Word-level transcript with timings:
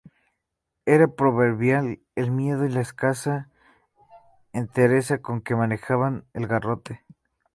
Era 0.87 1.09
proverbial 1.09 1.99
el 2.15 2.31
miedo 2.31 2.65
y 2.65 2.69
la 2.69 2.81
escasa 2.81 3.49
entereza 4.51 5.19
con 5.21 5.41
que 5.41 5.55
manejaba 5.55 6.23
el 6.33 6.47
garrote. 6.47 7.05